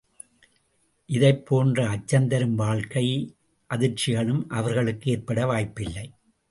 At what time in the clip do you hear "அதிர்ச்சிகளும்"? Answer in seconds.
3.69-4.49